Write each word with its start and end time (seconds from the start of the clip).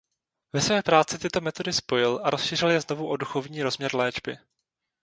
Ve 0.53 0.61
své 0.61 0.81
práci 0.83 1.19
tyto 1.19 1.41
metody 1.41 1.73
spojil 1.73 2.19
a 2.23 2.29
rozšířil 2.29 2.69
je 2.69 2.81
znovu 2.81 3.07
o 3.09 3.17
duchovní 3.17 3.61
rozměr 3.63 3.95
léčby. 3.95 4.37